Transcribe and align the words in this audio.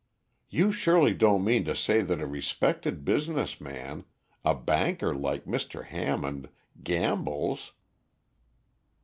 "You 0.49 0.71
surely 0.71 1.13
don't 1.13 1.43
mean 1.45 1.63
to 1.65 1.75
say 1.75 2.01
that 2.01 2.21
a 2.21 2.25
respected 2.25 3.05
business 3.05 3.61
man 3.61 4.05
a 4.43 4.55
banker 4.55 5.13
like 5.13 5.45
Mr. 5.45 5.85
Hammond 5.85 6.49
gambles?" 6.83 7.73